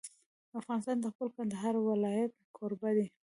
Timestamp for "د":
1.01-1.05